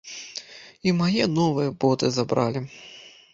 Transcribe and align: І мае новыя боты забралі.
І 0.87 0.93
мае 1.01 1.27
новыя 1.39 1.75
боты 1.85 2.05
забралі. 2.17 2.59